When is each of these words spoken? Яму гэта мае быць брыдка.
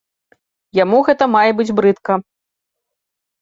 Яму 0.77 1.01
гэта 1.09 1.27
мае 1.35 1.43
быць 1.59 1.75
брыдка. 1.81 2.13